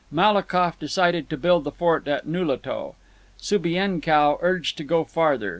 [0.11, 2.95] Malakoff decided to build the fort at Nulato.
[3.39, 5.49] Subienkow urged to go farther.